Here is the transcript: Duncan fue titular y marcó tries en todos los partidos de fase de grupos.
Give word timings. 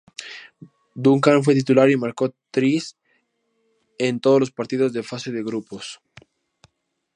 Duncan 0.95 1.43
fue 1.43 1.53
titular 1.53 1.87
y 1.91 1.95
marcó 1.95 2.33
tries 2.49 2.97
en 3.99 4.19
todos 4.19 4.39
los 4.39 4.49
partidos 4.49 4.93
de 4.93 5.03
fase 5.03 5.31
de 5.31 5.43
grupos. 5.43 6.01